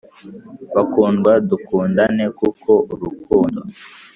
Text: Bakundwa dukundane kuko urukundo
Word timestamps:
Bakundwa 0.75 1.31
dukundane 1.49 2.25
kuko 2.39 2.71
urukundo 2.93 3.59